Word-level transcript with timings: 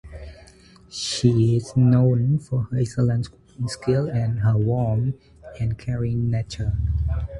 She 0.89 1.57
is 1.57 1.77
known 1.77 2.39
for 2.39 2.63
her 2.63 2.79
excellent 2.79 3.29
cooking 3.29 3.67
skills 3.67 4.09
and 4.11 4.39
her 4.39 4.57
warm 4.57 5.13
and 5.59 5.77
caring 5.77 6.31
nature. 6.31 6.73